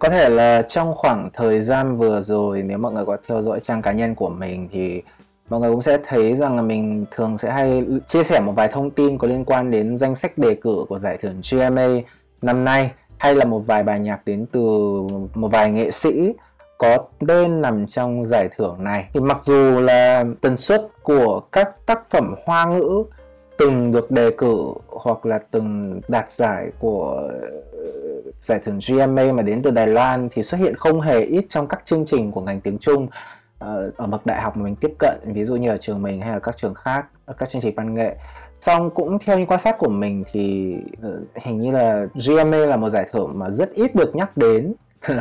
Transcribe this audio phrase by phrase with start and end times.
[0.00, 3.60] có thể là trong khoảng thời gian vừa rồi, nếu mọi người có theo dõi
[3.60, 5.02] trang cá nhân của mình thì
[5.48, 8.68] mọi người cũng sẽ thấy rằng là mình thường sẽ hay chia sẻ một vài
[8.68, 11.88] thông tin có liên quan đến danh sách đề cử của giải thưởng GMA
[12.42, 14.60] năm nay, hay là một vài bài nhạc đến từ
[15.34, 16.32] một vài nghệ sĩ
[16.78, 16.98] có
[17.28, 19.08] tên nằm trong giải thưởng này.
[19.14, 23.04] Thì mặc dù là tần suất của các tác phẩm hoa ngữ
[23.58, 24.56] từng được đề cử
[24.88, 27.30] hoặc là từng đạt giải của
[28.38, 31.66] giải thưởng GMA mà đến từ Đài Loan thì xuất hiện không hề ít trong
[31.66, 33.08] các chương trình của ngành tiếng Trung
[33.58, 36.20] ờ, ở bậc đại học mà mình tiếp cận ví dụ như ở trường mình
[36.20, 38.16] hay là các trường khác ờ, các chương trình văn nghệ.
[38.60, 42.76] Xong cũng theo những quan sát của mình thì ờ, hình như là GMA là
[42.76, 44.74] một giải thưởng mà rất ít được nhắc đến.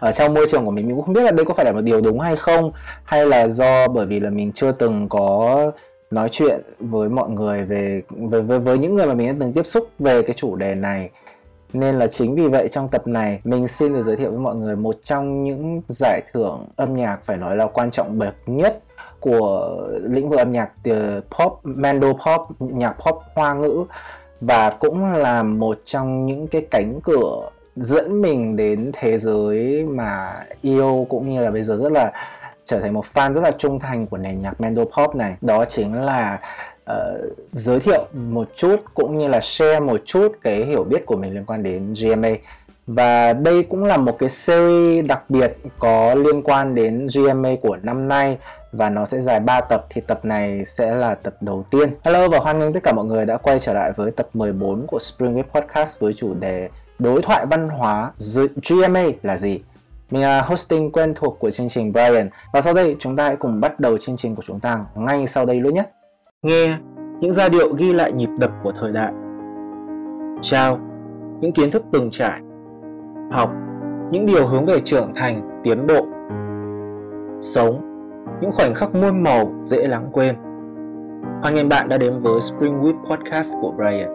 [0.00, 1.72] Ở trong môi trường của mình mình cũng không biết là đây có phải là
[1.72, 2.72] một điều đúng hay không
[3.04, 5.72] hay là do bởi vì là mình chưa từng có
[6.10, 9.52] nói chuyện với mọi người về với, với, với những người mà mình đã từng
[9.52, 11.10] tiếp xúc về cái chủ đề này
[11.74, 14.54] nên là chính vì vậy trong tập này mình xin được giới thiệu với mọi
[14.54, 18.82] người một trong những giải thưởng âm nhạc phải nói là quan trọng bậc nhất
[19.20, 23.84] của lĩnh vực âm nhạc ờ, pop, mando pop, nhạc pop hoa ngữ.
[24.40, 30.42] Và cũng là một trong những cái cánh cửa dẫn mình đến thế giới mà
[30.62, 32.12] yêu cũng như là bây giờ rất là
[32.64, 35.36] trở thành một fan rất là trung thành của nền nhạc mando pop này.
[35.40, 36.40] Đó chính là
[36.90, 41.16] uh, giới thiệu một chút cũng như là share một chút cái hiểu biết của
[41.16, 42.30] mình liên quan đến GMA
[42.86, 47.76] và đây cũng là một cái series đặc biệt có liên quan đến GMA của
[47.82, 48.38] năm nay
[48.72, 51.94] và nó sẽ dài 3 tập thì tập này sẽ là tập đầu tiên.
[52.04, 54.86] Hello và hoan nghênh tất cả mọi người đã quay trở lại với tập 14
[54.86, 56.68] của Spring Week Podcast với chủ đề
[56.98, 58.12] đối thoại văn hóa
[58.68, 59.60] GMA là gì?
[60.10, 63.36] Mình là hosting quen thuộc của chương trình Brian và sau đây chúng ta hãy
[63.36, 65.84] cùng bắt đầu chương trình của chúng ta ngay sau đây luôn nhé.
[66.44, 66.78] Nghe
[67.20, 69.12] những giai điệu ghi lại nhịp đập của thời đại.
[70.40, 70.78] Trao
[71.40, 72.40] những kiến thức từng trải.
[73.30, 73.50] Học
[74.10, 76.06] những điều hướng về trưởng thành, tiến bộ.
[77.40, 77.80] Sống
[78.40, 80.34] những khoảnh khắc muôn màu dễ lãng quên.
[81.42, 84.14] Hoan nghênh bạn đã đến với Spring Week Podcast của Brian.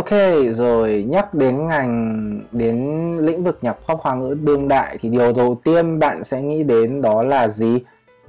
[0.00, 0.10] Ok,
[0.50, 5.32] rồi nhắc đến ngành đến lĩnh vực nhạc pop hoa ngữ đương đại thì điều
[5.32, 7.78] đầu tiên bạn sẽ nghĩ đến đó là gì?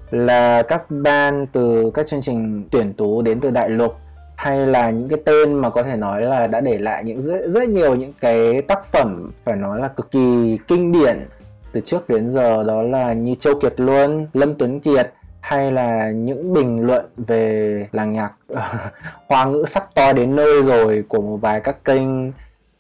[0.10, 3.96] Là các ban từ các chương trình tuyển tú đến từ đại lục
[4.36, 7.42] hay là những cái tên mà có thể nói là đã để lại những rất,
[7.48, 11.28] rất nhiều những cái tác phẩm phải nói là cực kỳ kinh điển
[11.72, 16.12] từ trước đến giờ đó là như Châu Kiệt Luân, Lâm Tuấn Kiệt hay là
[16.12, 18.32] những bình luận về làng nhạc
[19.28, 22.30] hoa ngữ sắp to đến nơi rồi của một vài các kênh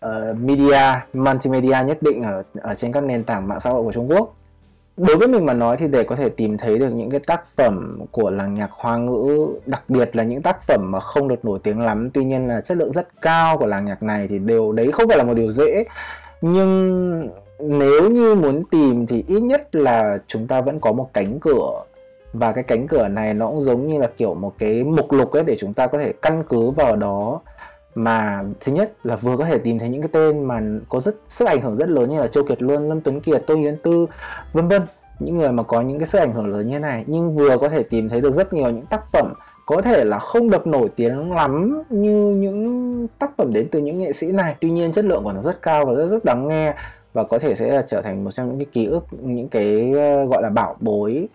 [0.05, 0.79] uh, media
[1.13, 4.35] multimedia nhất định ở ở trên các nền tảng mạng xã hội của Trung Quốc.
[4.97, 7.45] Đối với mình mà nói thì để có thể tìm thấy được những cái tác
[7.55, 11.45] phẩm của làng nhạc hoa ngữ đặc biệt là những tác phẩm mà không được
[11.45, 14.39] nổi tiếng lắm tuy nhiên là chất lượng rất cao của làng nhạc này thì
[14.39, 15.83] đều đấy không phải là một điều dễ.
[16.41, 17.29] Nhưng
[17.59, 21.83] nếu như muốn tìm thì ít nhất là chúng ta vẫn có một cánh cửa
[22.33, 25.31] và cái cánh cửa này nó cũng giống như là kiểu một cái mục lục
[25.31, 27.41] ấy để chúng ta có thể căn cứ vào đó.
[27.95, 31.15] Mà thứ nhất là vừa có thể tìm thấy những cái tên mà có rất
[31.27, 33.77] sức ảnh hưởng rất lớn như là Châu Kiệt Luân, Lâm Tuấn Kiệt, Tô Hiến
[33.83, 34.05] Tư,
[34.53, 34.81] vân vân.
[35.19, 37.69] Những người mà có những cái sức ảnh hưởng lớn như này nhưng vừa có
[37.69, 39.33] thể tìm thấy được rất nhiều những tác phẩm
[39.65, 43.99] có thể là không được nổi tiếng lắm như những tác phẩm đến từ những
[43.99, 44.55] nghệ sĩ này.
[44.59, 46.73] Tuy nhiên chất lượng của nó rất cao và rất rất đáng nghe
[47.13, 49.93] và có thể sẽ là trở thành một trong những cái ký ức những cái
[49.95, 51.27] ờ, gọi là bảo bối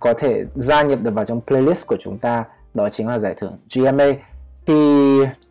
[0.00, 3.34] có thể gia nhập được vào trong playlist của chúng ta đó chính là giải
[3.36, 4.06] thưởng GMA
[4.66, 4.74] thì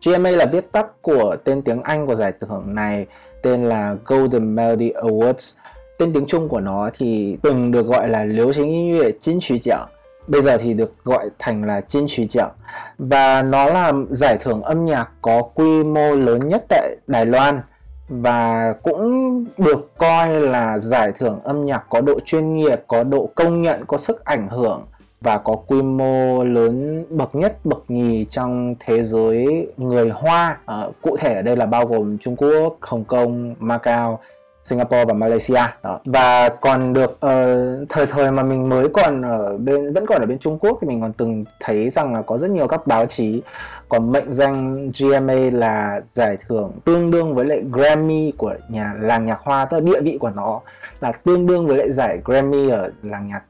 [0.04, 3.06] GMA là viết tắt của tên tiếng Anh của giải thưởng này
[3.42, 5.56] tên là Golden Melody Awards
[5.98, 9.86] tên tiếng Trung của nó thì từng được gọi là liếu chính音乐金曲奖
[10.26, 12.50] bây giờ thì được gọi thành là Jin Chu奖
[12.98, 17.60] và nó là giải thưởng âm nhạc có quy mô lớn nhất tại Đài Loan
[18.09, 23.29] và cũng được coi là giải thưởng âm nhạc có độ chuyên nghiệp, có độ
[23.35, 24.85] công nhận, có sức ảnh hưởng
[25.21, 30.57] và có quy mô lớn bậc nhất bậc nhì trong thế giới người Hoa.
[30.65, 34.19] À, cụ thể ở đây là bao gồm Trung Quốc, Hồng Kông, Macau
[34.63, 35.99] Singapore và Malaysia đó.
[36.05, 40.25] và còn được uh, thời thời mà mình mới còn ở bên vẫn còn ở
[40.25, 43.05] bên Trung Quốc thì mình còn từng thấy rằng là có rất nhiều các báo
[43.05, 43.41] chí
[43.89, 49.25] còn mệnh danh GMA là giải thưởng tương đương với lại Grammy của nhà làng
[49.25, 50.59] nhạc hoa tức là địa vị của nó
[51.01, 53.43] là tương đương với lại giải Grammy ở làng nhạc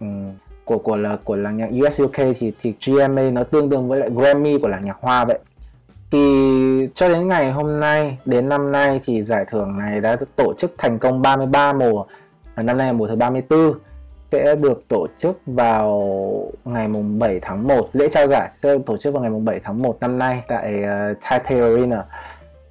[0.66, 4.00] của của là của làng nhạc US UK thì thì GMA nó tương đương với
[4.00, 5.40] lại Grammy của làng nhạc hoa vậy
[6.12, 6.20] thì
[6.96, 10.74] cho đến ngày hôm nay đến năm nay thì giải thưởng này đã tổ chức
[10.78, 12.06] thành công 33 mùa.
[12.56, 13.74] Năm nay là mùa thứ 34
[14.32, 16.02] sẽ được tổ chức vào
[16.66, 19.46] ngày mùng 7 tháng 1 lễ trao giải sẽ được tổ chức vào ngày mùng
[19.46, 22.06] 7 tháng 1 năm nay tại uh, Taipei Arena.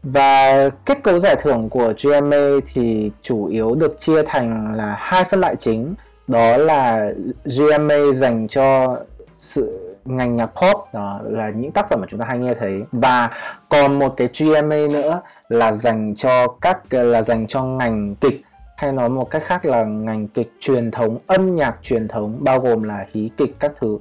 [0.02, 5.24] Và kết cấu giải thưởng của GMA thì chủ yếu được chia thành là hai
[5.24, 5.94] phân loại chính.
[6.28, 7.10] Đó là
[7.44, 8.96] GMA dành cho
[9.38, 12.82] sự ngành nhạc pop, đó là những tác phẩm mà chúng ta hay nghe thấy.
[12.92, 13.30] Và
[13.68, 18.42] còn một cái GMA nữa là dành cho các là dành cho ngành kịch,
[18.76, 22.60] hay nói một cách khác là ngành kịch truyền thống, âm nhạc truyền thống, bao
[22.60, 23.98] gồm là hí kịch các thứ.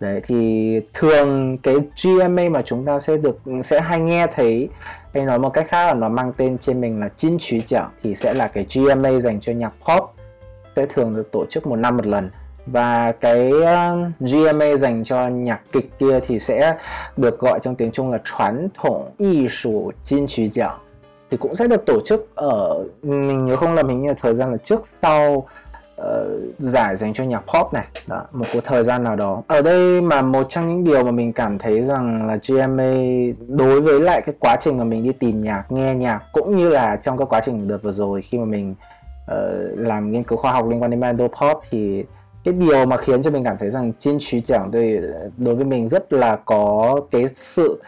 [0.00, 4.68] Đấy, thì thường cái GMA mà chúng ta sẽ được, sẽ hay nghe thấy,
[5.14, 7.90] hay nói một cách khác là nó mang tên trên mình là chín chú chẳng
[8.02, 10.10] thì sẽ là cái GMA dành cho nhạc pop.
[10.76, 12.30] Sẽ thường được tổ chức một năm một lần
[12.66, 16.76] và cái uh, GMA dành cho nhạc kịch kia thì sẽ
[17.16, 20.78] được gọi trong tiếng Trung là truyền thống y sủ Jin Qu giảng.
[21.30, 24.52] Thì cũng sẽ được tổ chức ở mình nhớ không lầm hình như thời gian
[24.52, 25.46] là trước sau
[26.00, 26.06] uh,
[26.58, 27.84] giải dành cho nhạc pop này.
[28.06, 29.42] Đó, một cái thời gian nào đó.
[29.46, 32.94] Ở đây mà một trong những điều mà mình cảm thấy rằng là GMA
[33.48, 36.68] đối với lại cái quá trình mà mình đi tìm nhạc nghe nhạc cũng như
[36.68, 38.74] là trong cái quá trình đợt vừa rồi khi mà mình
[39.32, 39.38] uh,
[39.78, 42.04] làm nghiên cứu khoa học liên quan đến band pop thì
[42.46, 45.00] cái điều mà khiến cho mình cảm thấy rằng Jin trí Chẳng đối,
[45.36, 47.82] đối với mình rất là có cái sự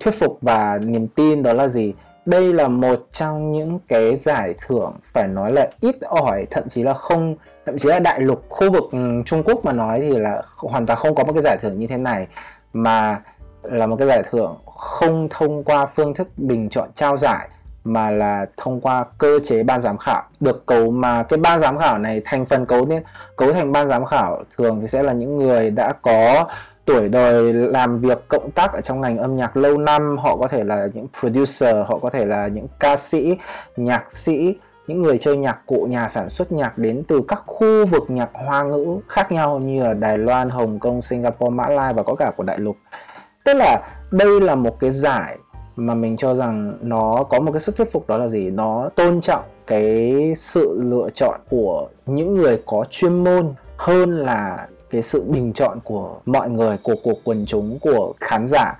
[0.00, 1.94] thuyết phục và niềm tin đó là gì?
[2.26, 6.82] Đây là một trong những cái giải thưởng phải nói là ít ỏi thậm chí
[6.82, 7.36] là không
[7.66, 10.86] thậm chí là đại lục khu vực ừ, Trung Quốc mà nói thì là hoàn
[10.86, 12.26] toàn không có một cái giải thưởng như thế này
[12.72, 13.22] mà
[13.62, 17.48] là một cái giải thưởng không thông qua phương thức bình chọn trao giải
[17.84, 20.22] mà là thông qua cơ chế ban giám khảo.
[20.40, 23.02] Được cấu mà cái ban giám khảo này thành phần cấu nên
[23.36, 26.46] cấu thành ban giám khảo thường thì sẽ là những người đã có
[26.84, 30.18] tuổi đời làm việc cộng tác ở trong ngành âm nhạc lâu năm.
[30.18, 33.36] Họ có thể là những producer họ có thể là những ca sĩ
[33.76, 34.56] nhạc sĩ
[34.86, 38.30] những người chơi nhạc cụ nhà sản xuất nhạc đến từ các khu vực nhạc
[38.32, 42.14] hoa ngữ khác nhau như ở Đài Loan, Hồng Kông, Singapore, Mã Lai và có
[42.14, 42.76] cả của đại lục.
[43.44, 43.80] Tức là
[44.10, 45.38] đây là một cái giải
[45.80, 48.50] mà mình cho rằng nó có một cái sức thuyết phục đó là gì?
[48.50, 54.68] Nó tôn trọng cái sự lựa chọn của những người có chuyên môn hơn là
[54.90, 58.78] cái sự bình chọn của mọi người, của của quần chúng, của khán giả.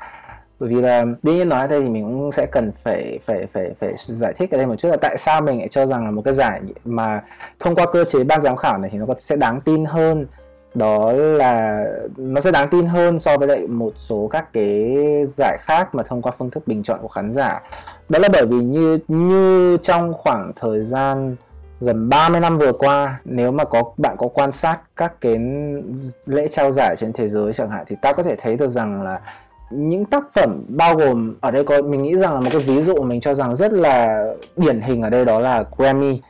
[0.61, 3.71] Bởi vì là, đương nhiên nói đây thì mình cũng sẽ cần phải phải phải
[3.81, 6.11] phải giải thích ở đây một chút là tại sao mình lại cho rằng là
[6.11, 7.23] một cái giải mà
[7.59, 10.27] thông qua cơ chế ban giám khảo này thì nó sẽ đáng tin hơn
[10.75, 11.85] đó là
[12.17, 14.97] nó sẽ đáng tin hơn so với lại một số các cái
[15.29, 17.63] giải khác mà thông qua phương thức bình chọn của khán giả.
[18.09, 21.37] Đó là bởi vì như như trong khoảng thời gian
[21.81, 25.39] gần 30 năm vừa qua, nếu mà có, bạn có quan sát các cái
[26.27, 29.03] lễ trao giải trên thế giới chẳng hạn, thì ta có thể thấy được rằng
[29.03, 29.21] là
[29.71, 32.83] những tác phẩm bao gồm, ở đây có, mình nghĩ rằng là một cái ví
[32.83, 34.25] dụ mình cho rằng rất là
[34.57, 36.21] điển hình ở đây đó là Grammy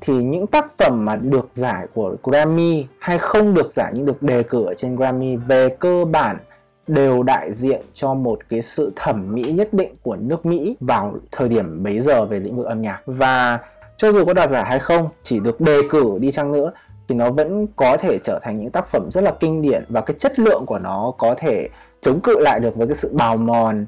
[0.00, 4.22] thì những tác phẩm mà được giải của Grammy hay không được giải nhưng được
[4.22, 6.38] đề cử ở trên Grammy về cơ bản
[6.86, 11.14] đều đại diện cho một cái sự thẩm mỹ nhất định của nước Mỹ vào
[11.32, 13.00] thời điểm bấy giờ về lĩnh vực âm nhạc.
[13.06, 13.58] Và
[13.96, 16.72] cho dù có đoạt giải hay không, chỉ được đề cử đi chăng nữa,
[17.08, 20.00] thì nó vẫn có thể trở thành những tác phẩm rất là kinh điển và
[20.00, 21.68] cái chất lượng của nó có thể
[22.00, 23.86] chống cự lại được với cái sự bào mòn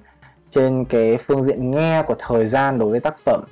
[0.51, 3.43] trên cái phương diện nghe của thời gian đối với tác phẩm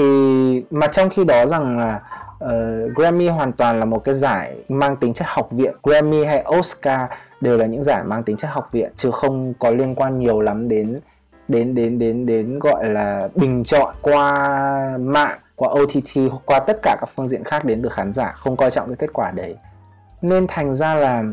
[0.00, 2.00] thì mà trong khi đó rằng là
[2.44, 6.44] uh, Grammy hoàn toàn là một cái giải mang tính chất học viện Grammy hay
[6.58, 7.00] Oscar
[7.40, 10.40] đều là những giải mang tính chất học viện chứ không có liên quan nhiều
[10.40, 11.00] lắm đến
[11.48, 16.96] đến đến đến đến gọi là bình chọn qua mạng qua OTT qua tất cả
[17.00, 19.56] các phương diện khác đến từ khán giả không coi trọng cái kết quả đấy.
[20.22, 21.24] Nên thành ra là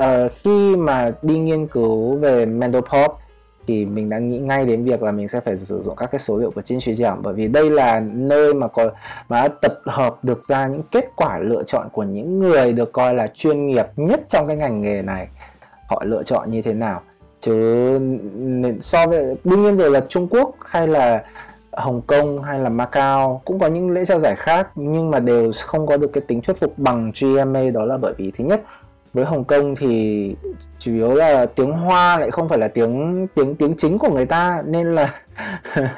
[0.00, 3.18] uh, khi mà đi nghiên cứu về mental pop
[3.66, 6.18] thì mình đã nghĩ ngay đến việc là mình sẽ phải sử dụng các cái
[6.18, 8.90] số liệu của trên truyền giảng bởi vì đây là nơi mà có,
[9.28, 13.14] mà tập hợp được ra những kết quả lựa chọn của những người được coi
[13.14, 15.28] là chuyên nghiệp nhất trong cái ngành nghề này.
[15.88, 17.02] Họ lựa chọn như thế nào?
[17.40, 17.98] Chứ
[18.80, 21.24] so với, đương nhiên rồi là Trung Quốc hay là
[21.72, 25.50] Hồng Kông hay là Macau cũng có những lễ trao giải khác, nhưng mà đều
[25.64, 28.62] không có được cái tính thuyết phục bằng GMA đó là bởi vì, thứ nhất
[29.16, 30.34] với Hồng Kông thì
[30.78, 34.26] chủ yếu là tiếng Hoa lại không phải là tiếng tiếng tiếng chính của người
[34.26, 34.62] ta.
[34.66, 35.14] Nên là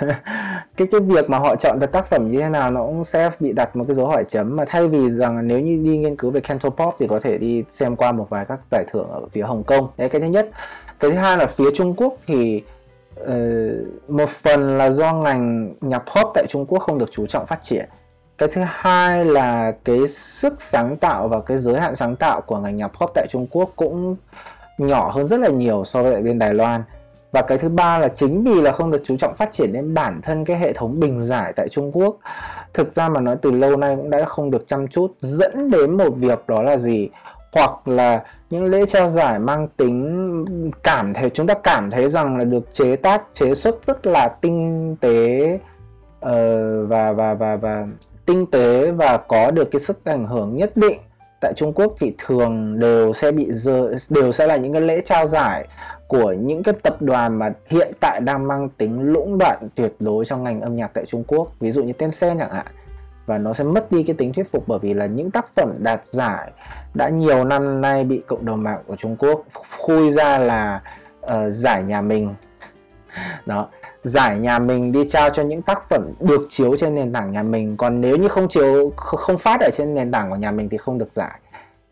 [0.77, 3.31] cái cái việc mà họ chọn được tác phẩm như thế nào nó cũng sẽ
[3.41, 4.57] bị đặt một cái dấu hỏi chấm.
[4.57, 7.65] Mà thay vì rằng nếu như đi nghiên cứu về Cantopop thì có thể đi
[7.71, 9.89] xem qua một vài các giải thưởng ở phía Hồng Kông.
[9.97, 10.49] Đấy cái thứ nhất.
[11.01, 12.63] Cái thứ hai là phía Trung Quốc thì
[13.21, 13.29] uh,
[14.09, 17.63] một phần là do ngành nhạc pop tại Trung Quốc không được chú trọng phát
[17.63, 17.89] triển
[18.39, 22.59] cái thứ hai là cái sức sáng tạo và cái giới hạn sáng tạo của
[22.59, 24.17] ngành nhạc pop tại Trung Quốc cũng
[24.79, 26.83] nhỏ hơn rất là nhiều so với lại bên Đài Loan.
[27.33, 29.95] Và cái thứ ba là chính vì là không được chú trọng phát triển đến
[29.95, 32.17] bản thân cái hệ thống bình giải tại Trung Quốc
[32.75, 35.97] thực ra mà nói từ lâu nay cũng đã không được chăm chút dẫn đến
[35.97, 37.09] một việc đó là gì?
[37.53, 42.39] Hoặc là những lễ trao giải mang tính cảm thấy chúng ta cảm thấy rằng
[42.39, 45.59] là được chế tác chế xuất rất là tinh tế
[46.27, 46.31] uh,
[46.89, 47.87] và và và và
[48.29, 51.01] tinh tế và có được cái sức ảnh hưởng nhất định.
[51.41, 55.01] Tại Trung Quốc thì thường đều sẽ bị dơ, đều sẽ là những cái lễ
[55.01, 55.67] trao giải
[56.09, 60.25] của những cái tập đoàn mà hiện tại đang mang tính lũng đoạn tuyệt đối
[60.25, 61.53] trong ngành âm nhạc tại Trung Quốc.
[61.61, 62.67] Ví dụ như Tencent chẳng hạn.
[63.27, 65.73] Và nó sẽ mất đi cái tính thuyết phục bởi vì là những tác phẩm
[65.79, 66.51] đạt giải
[66.95, 69.45] đã nhiều năm nay bị cộng đồng mạng của Trung Quốc
[69.79, 70.83] khui ra là
[71.27, 72.35] uh, giải nhà mình.
[73.47, 73.69] Đó
[74.05, 77.43] giải nhà mình đi trao cho những tác phẩm được chiếu trên nền tảng nhà
[77.43, 77.77] mình.
[77.77, 80.77] Còn nếu như không chiếu không phát ở trên nền tảng của nhà mình thì
[80.77, 81.39] không được giải.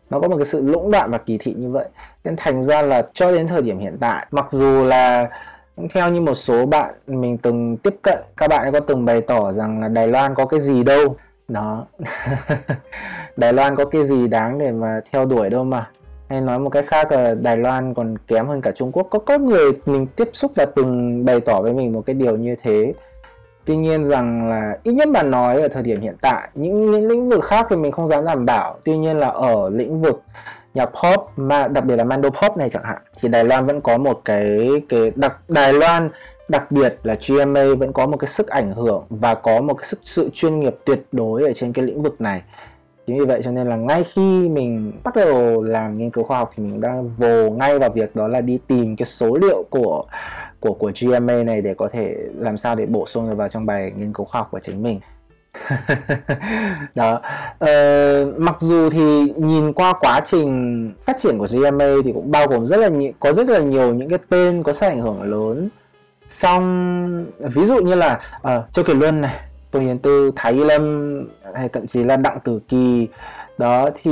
[0.09, 1.85] Nó có một cái sự lũng đoạn và kỳ thị như vậy.
[2.23, 5.29] Nên thành ra là cho đến thời điểm hiện tại, mặc dù là
[5.93, 9.51] theo như một số bạn mình từng tiếp cận, các bạn có từng bày tỏ
[9.51, 11.15] rằng là Đài Loan có cái gì đâu.
[11.47, 11.85] Đó.
[13.37, 15.89] Đài Loan có cái gì đáng để mà theo đuổi đâu mà
[16.29, 19.07] hay nói một cách khác là Đài Loan còn kém hơn cả Trung Quốc.
[19.09, 22.37] Có có người mình tiếp xúc và từng bày tỏ với mình một cái điều
[22.37, 22.93] như thế.
[23.65, 27.07] Tuy nhiên rằng là ít nhất mà nói ở thời điểm hiện tại, những những
[27.07, 28.77] lĩnh vực khác thì mình không dám đảm bảo.
[28.83, 30.21] Tuy nhiên là ở lĩnh vực
[30.73, 33.81] nhạc pop mà đặc biệt là mando pop này chẳng hạn, thì Đài Loan vẫn
[33.81, 36.09] có một cái cái đặc, Đài Loan,
[36.47, 39.85] đặc biệt là GMA vẫn có một cái sức ảnh hưởng và có một cái
[39.85, 42.41] sức, sự chuyên nghiệp tuyệt đối ở trên cái lĩnh vực này
[43.07, 46.37] chính vì vậy cho nên là ngay khi mình bắt đầu làm nghiên cứu khoa
[46.37, 49.63] học thì mình đang vồ ngay vào việc đó là đi tìm cái số liệu
[49.69, 50.03] của
[50.59, 53.91] của của GMA này để có thể làm sao để bổ sung vào trong bài
[53.95, 54.99] nghiên cứu khoa học của chính mình.
[56.95, 57.21] Đó
[57.59, 62.47] ờ, mặc dù thì nhìn qua quá trình phát triển của GMA thì cũng bao
[62.47, 65.21] gồm rất là nhiều có rất là nhiều những cái tên có sức ảnh hưởng
[65.21, 65.69] lớn.
[66.27, 71.23] Xong ví dụ như là uh, Châu Kiệt Luân này Tô Hiền Tư Thái Lâm
[71.55, 73.07] hay thậm chí là Đặng Tử Kỳ
[73.57, 74.11] đó thì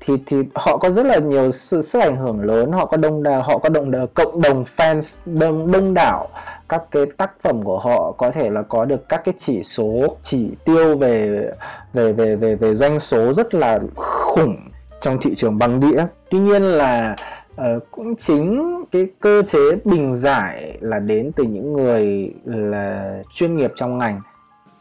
[0.00, 2.72] thì thì họ có rất là nhiều sự sức ảnh hưởng lớn.
[2.72, 6.28] Họ có đông đảo họ có động đảo, cộng đồng fans đông đông đảo
[6.68, 10.16] các cái tác phẩm của họ có thể là có được các cái chỉ số
[10.22, 11.48] chỉ tiêu về
[11.92, 14.56] về về về về doanh số rất là khủng
[15.00, 16.06] trong thị trường băng đĩa.
[16.30, 17.16] Tuy nhiên là
[17.52, 23.56] uh, cũng chính cái cơ chế bình giải là đến từ những người là chuyên
[23.56, 24.20] nghiệp trong ngành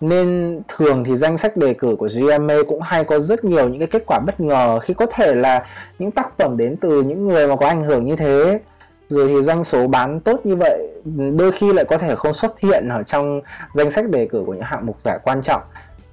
[0.01, 3.79] nên thường thì danh sách đề cử của GMA cũng hay có rất nhiều những
[3.79, 5.65] cái kết quả bất ngờ khi có thể là
[5.99, 8.59] những tác phẩm đến từ những người mà có ảnh hưởng như thế.
[9.09, 10.87] Rồi thì doanh số bán tốt như vậy,
[11.37, 13.41] đôi khi lại có thể không xuất hiện ở trong
[13.73, 15.61] danh sách đề cử của những hạng mục giải quan trọng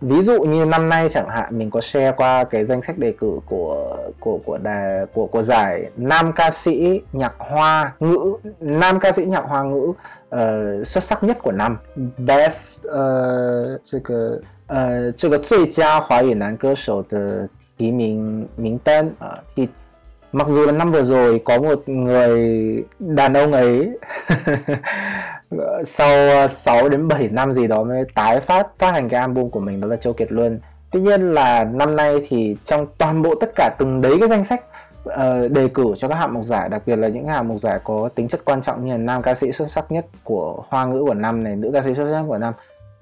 [0.02, 3.12] ví dụ như năm nay chẳng hạn mình có share qua cái danh sách đề
[3.12, 9.00] cử của của của đài của của giải nam ca sĩ nhạc hoa ngữ nam
[9.00, 9.94] ca sĩ nhạc hoa ngữ
[10.36, 11.78] uh, xuất sắc nhất của năm
[12.18, 17.48] best uh, 这个呃这个最佳华语男歌手的
[17.78, 19.68] 提名名单啊、uh, thì
[20.32, 23.90] mặc dù là năm vừa rồi có một người đàn ông ấy
[25.51, 29.21] Ờ, sau ờ, 6 đến 7 năm gì đó mới tái phát phát hành cái
[29.21, 30.61] album của mình đó là Châu Kiệt Luân.
[30.91, 34.45] Tuy nhiên là năm nay thì trong toàn bộ tất cả từng đấy cái danh
[34.45, 34.63] sách
[35.09, 37.81] uh, đề cử cho các hạng mục giải đặc biệt là những hạng mục giải
[37.85, 40.85] có tính chất quan trọng như là nam ca sĩ xuất sắc nhất của hoa
[40.85, 42.55] ngữ của năm này nữ ca sĩ xuất sắc của năm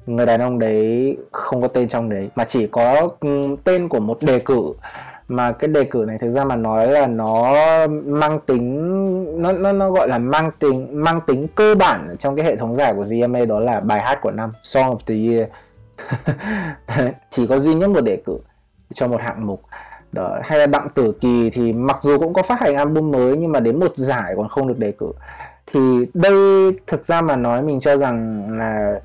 [0.06, 4.00] người đàn ông đấy không có tên trong đấy mà chỉ có ừ, tên của
[4.00, 4.74] một đề cử
[5.28, 7.56] mà cái đề cử này thực ra mà nói là nó
[8.04, 12.44] mang tính, nó nó nó gọi là mang tính mang tính cơ bản trong cái
[12.44, 15.48] hệ thống giải của GMA đó là bài hát của năm, Song of the Year.
[17.30, 18.38] Chỉ có duy nhất một đề cử
[18.94, 19.62] cho một hạng mục.
[20.12, 23.36] Đó, hay là đặng tử kỳ thì mặc dù cũng có phát hành album mới
[23.36, 25.12] nhưng mà đến một giải còn không được đề cử.
[25.66, 26.34] Thì đây
[26.86, 29.00] thực ra mà nói mình cho rằng là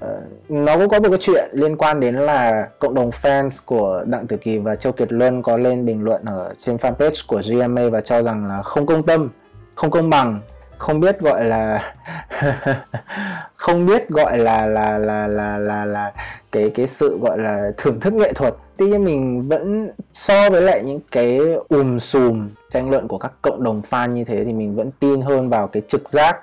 [0.00, 4.04] Ờ, nó cũng có một cái chuyện liên quan đến là cộng đồng fans của
[4.06, 7.42] Đặng Tử Kỳ và Châu Kiệt Luân có lên bình luận ở trên fanpage của
[7.50, 9.28] GMA và cho rằng là không công tâm,
[9.74, 10.40] không công bằng,
[10.78, 11.94] không biết gọi là
[13.54, 16.12] không biết gọi là là là là là là
[16.52, 18.54] cái cái sự gọi là thưởng thức nghệ thuật.
[18.76, 23.32] Tuy nhiên mình vẫn so với lại những cái ùm xùm tranh luận của các
[23.42, 26.40] cộng đồng fan như thế thì mình vẫn tin hơn vào cái trực giác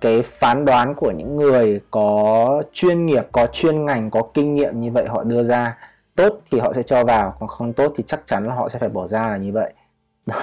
[0.00, 4.80] cái phán đoán của những người có chuyên nghiệp có chuyên ngành có kinh nghiệm
[4.80, 5.76] như vậy họ đưa ra
[6.16, 8.78] tốt thì họ sẽ cho vào còn không tốt thì chắc chắn là họ sẽ
[8.78, 9.72] phải bỏ ra là như vậy.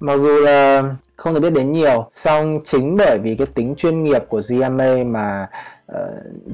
[0.00, 0.82] Mặc dù là
[1.16, 4.94] không được biết đến nhiều song chính bởi vì cái tính chuyên nghiệp của GMA
[5.06, 5.48] mà
[5.92, 5.98] uh,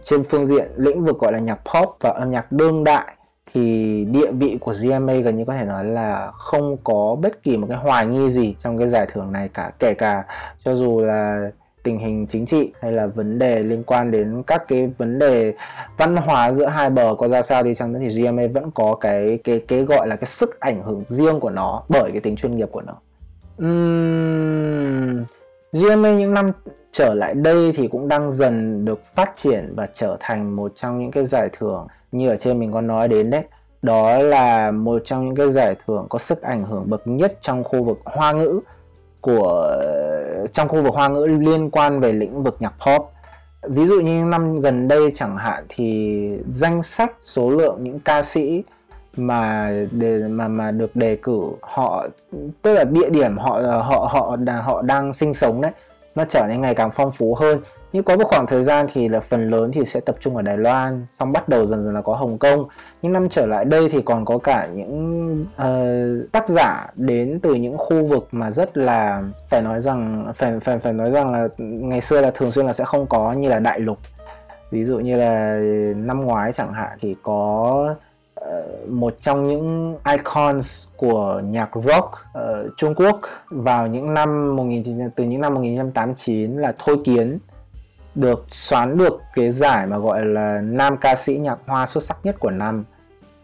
[0.02, 3.14] trên phương diện lĩnh vực gọi là nhạc pop và âm nhạc đương đại
[3.52, 7.56] thì địa vị của GMA gần như có thể nói là không có bất kỳ
[7.56, 10.25] một cái hoài nghi gì trong cái giải thưởng này cả kể cả
[10.64, 11.50] cho dù là
[11.84, 15.54] tình hình chính trị hay là vấn đề liên quan đến các cái vấn đề
[15.98, 18.94] văn hóa giữa hai bờ có ra sao thì chăng nữa thì GMA vẫn có
[18.94, 22.36] cái cái cái gọi là cái sức ảnh hưởng riêng của nó bởi cái tính
[22.36, 22.94] chuyên nghiệp của nó.
[23.68, 25.24] Uhm,
[25.72, 26.52] GMA những năm
[26.92, 30.98] trở lại đây thì cũng đang dần được phát triển và trở thành một trong
[30.98, 33.42] những cái giải thưởng như ở trên mình có nói đến đấy
[33.82, 37.64] đó là một trong những cái giải thưởng có sức ảnh hưởng bậc nhất trong
[37.64, 38.60] khu vực hoa ngữ
[39.25, 39.76] của,
[40.52, 43.11] trong khu vực hoa ngữ liên quan về lĩnh vực nhạc pop.
[43.62, 48.23] Ví dụ như năm gần đây chẳng hạn thì danh sách số lượng những ca
[48.23, 48.64] sĩ
[49.16, 52.07] mà để, mà mà được đề cử, họ,
[52.62, 55.73] tức là địa điểm họ họ họ họ đang sinh sống đấy,
[56.14, 57.61] nó trở nên ngày càng phong phú hơn
[57.94, 60.42] nhưng có một khoảng thời gian thì là phần lớn thì sẽ tập trung ở
[60.42, 62.68] Đài Loan xong bắt đầu dần dần là có Hồng Kông.
[63.02, 67.54] Những năm trở lại đây thì còn có cả những uh, tác giả đến từ
[67.54, 71.48] những khu vực mà rất là phải nói rằng phải phải phải nói rằng là
[71.58, 73.98] ngày xưa là thường xuyên là sẽ không có như là đại lục.
[74.70, 75.60] Ví dụ như là
[75.96, 77.94] năm ngoái chẳng hạn thì có
[78.40, 83.20] uh, một trong những icons của nhạc rock uh, Trung Quốc
[83.50, 87.38] vào những năm 19 từ những năm 1989 là Thôi Kiến
[88.14, 92.18] được xoán được cái giải mà gọi là nam ca sĩ nhạc hoa xuất sắc
[92.23, 92.85] nhất của năm.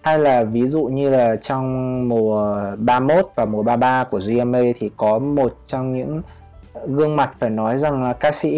[0.03, 4.91] Hay là ví dụ như là trong mùa 31 và mùa 33 của GMA thì
[4.97, 6.23] có một trong những
[6.87, 8.53] gương mặt phải nói rằng là ca sĩ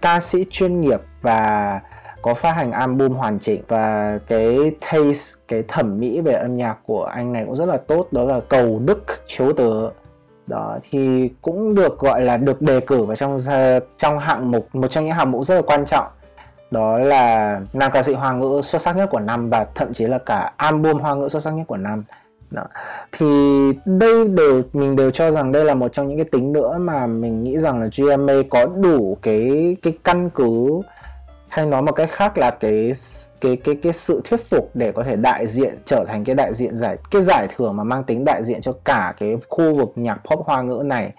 [0.00, 1.80] ca sĩ chuyên nghiệp và
[2.22, 3.62] có phát hành album hoàn chỉnh.
[3.68, 7.76] Và cái taste, cái thẩm mỹ về âm nhạc của anh này cũng rất là
[7.76, 9.90] tốt, đó là cầu đức chiếu tớ
[10.50, 13.40] đó, thì cũng được, gọi là, được đề cử vào trong
[13.98, 16.06] trong hạng mục, một trong những hạng mục rất là quan trọng
[16.70, 20.06] đó là nam ca sĩ hoa ngữ xuất sắc nhất của năm và thậm chí
[20.06, 22.04] là cả album hoa ngữ xuất sắc nhất của năm
[22.50, 22.62] đó.
[23.12, 23.26] thì
[23.84, 27.06] đây đều, mình đều cho rằng đây là một trong những cái tính nữa mà
[27.06, 30.80] mình nghĩ rằng là GMA có đủ cái cái căn cứ
[31.50, 32.92] hay nói một cách khác là cái
[33.40, 36.54] cái cái cái sự thuyết phục để có thể đại diện, trở thành cái đại
[36.54, 39.92] diện giải, cái giải thưởng mà mang tính đại diện cho cả cái khu vực
[39.94, 41.12] nhạc pop hoa ngữ này.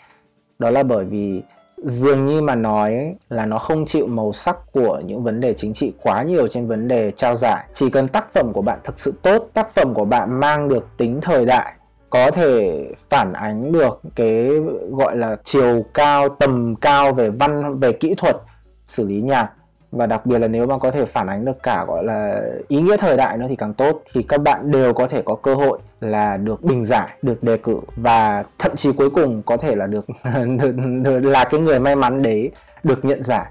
[0.59, 1.41] Đó là bởi vì
[1.77, 5.73] dường như mà nói là nó không chịu màu sắc của những vấn đề chính
[5.73, 7.65] trị quá nhiều trên vấn đề trao giải.
[7.73, 10.87] Chỉ cần tác phẩm của bạn thực sự tốt, tác phẩm của bạn mang được
[10.97, 11.73] tính thời đại,
[12.09, 14.49] có thể phản ánh được cái,
[14.91, 18.37] gọi là chiều cao, tầm cao về văn, về kỹ thuật,
[18.85, 19.49] xử lý nhạc
[19.91, 22.81] và đặc biệt là nếu mà có thể phản ánh được cả gọi là ý
[22.81, 25.55] nghĩa thời đại nữa thì càng tốt thì các bạn đều có thể có cơ
[25.55, 29.75] hội là được bình giải được đề cử và thậm chí cuối cùng có thể
[29.75, 30.05] là được,
[31.23, 32.51] là cái người may mắn đấy
[32.83, 33.45] được nhận giải.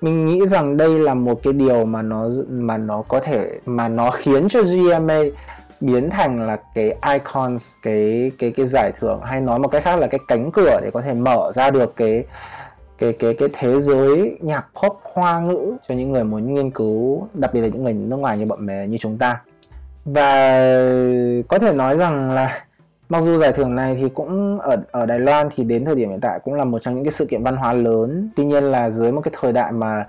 [0.00, 3.88] Mình nghĩ rằng đây là một cái điều mà nó mà nó có thể mà
[3.88, 5.20] nó khiến cho GMA
[5.80, 9.98] biến thành là cái icons cái cái cái giải thưởng hay nói một cách khác
[9.98, 12.24] là cái cánh cửa để có thể mở ra được cái
[12.98, 17.28] cái cái cái thế giới nhạc pop hoa ngữ cho những người muốn nghiên cứu,
[17.34, 19.40] đặc biệt là những người nước ngoài như bọn mình như chúng ta.
[20.04, 20.58] Và
[21.48, 22.62] có thể nói rằng là
[23.08, 26.10] mặc dù giải thưởng này thì cũng ở ở Đài Loan thì đến thời điểm
[26.10, 28.30] hiện tại cũng là một trong những cái sự kiện văn hóa lớn.
[28.36, 30.06] Tuy nhiên là dưới một cái thời đại mà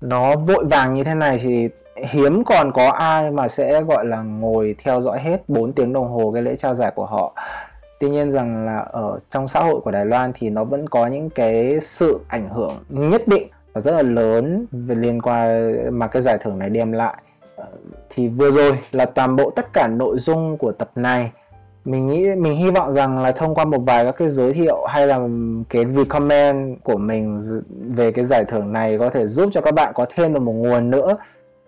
[0.00, 4.22] nó vội vàng như thế này thì hiếm còn có ai mà sẽ, gọi là,
[4.22, 7.34] ngồi theo dõi hết 4 tiếng đồng hồ cái lễ trao giải của họ
[8.00, 11.06] tuy nhiên rằng là ở trong xã hội của Đài Loan thì nó vẫn có
[11.06, 16.06] những cái sự ảnh hưởng nhất định và rất là lớn về liên quan mà
[16.06, 17.16] cái giải thưởng này đem lại.
[17.56, 17.66] Ờ,
[18.10, 21.32] thì vừa rồi là toàn bộ tất cả nội dung của tập này.
[21.84, 24.84] Mình nghĩ, mình hy vọng rằng là thông qua một vài các cái giới thiệu
[24.88, 25.20] hay là
[25.68, 29.92] cái recommend của mình về cái giải thưởng này có thể giúp cho các bạn
[29.94, 31.16] có thêm được một nguồn nữa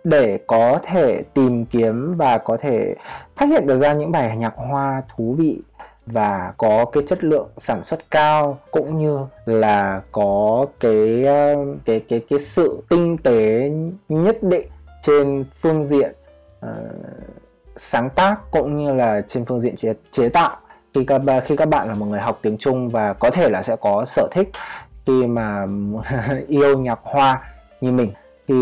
[0.05, 2.95] để có thể tìm kiếm và có thể
[3.37, 5.61] phát hiện được ra những bài nhạc hoa thú vị
[6.13, 12.01] và có cái chất lượng sản xuất cao cũng như là có cái ờ, cái
[12.09, 13.71] cái cái sự tinh tế
[14.09, 14.67] nhất định
[15.03, 16.13] trên phương diện
[16.67, 16.71] uh,
[17.77, 20.57] sáng tác cũng như là trên phương diện chế, chế tạo.
[20.95, 23.63] Khi các khi các bạn là một người học tiếng Trung và có thể là
[23.63, 24.51] sẽ có sở thích
[25.07, 25.67] khi mà
[26.49, 27.43] yêu nhạc hoa
[27.81, 28.13] như mình
[28.49, 28.55] thì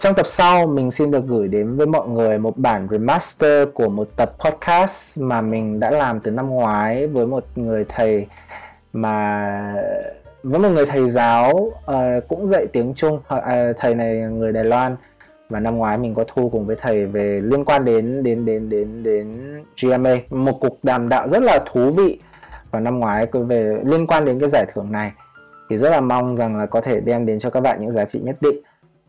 [0.00, 3.88] trong tập sau mình xin được gửi đến với mọi người một bản remaster của
[3.88, 8.26] một tập podcast mà mình đã làm từ năm ngoái với một người thầy
[8.92, 9.74] mà
[10.42, 13.14] với một người thầy giáo uh, cũng dạy tiếng Trung.
[13.34, 13.42] Uh,
[13.76, 14.96] thầy này người Đài Loan.
[15.48, 18.68] Và năm ngoái mình có thu cùng với thầy về liên quan đến đến đến
[18.68, 19.38] đến đến
[19.82, 22.20] GMA một cuộc đàm đạo rất là thú vị.
[22.70, 25.12] Và năm ngoái về liên quan đến cái giải thưởng này.
[25.70, 28.04] Thì rất là mong rằng là có thể đem đến cho các bạn những giá
[28.04, 28.62] trị nhất định.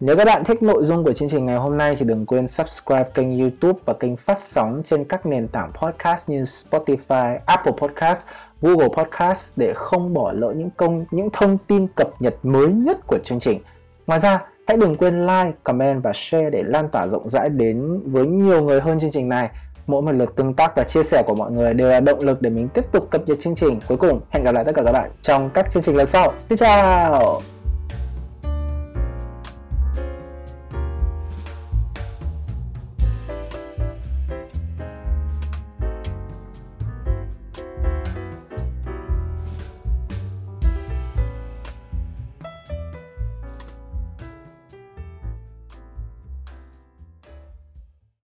[0.06, 2.48] Nếu các bạn thích nội dung của chương trình ngày hôm nay thì đừng quên
[2.48, 7.74] subscribe kênh YouTube và kênh phát sóng trên các nền tảng podcast như Spotify, Apple
[7.78, 8.28] Podcast,
[8.62, 12.98] Google Podcast để không bỏ lỡ những công những thông tin cập nhật mới nhất
[13.08, 13.60] của chương trình.
[14.08, 18.02] Ngoài ra, hãy đừng quên like, comment và share để lan tỏa rộng rãi đến
[18.12, 19.50] với nhiều người hơn chương trình này.
[19.88, 22.42] Mỗi một lượt tương tác và chia sẻ của mọi người đều là động lực
[22.42, 23.80] để mình tiếp tục cập nhật chương trình.
[23.88, 26.34] Cuối cùng, hẹn gặp lại tất cả các bạn trong các chương trình lần sau.
[26.50, 27.53] Xin chào!